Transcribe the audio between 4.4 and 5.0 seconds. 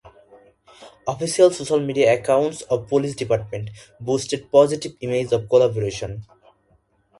positive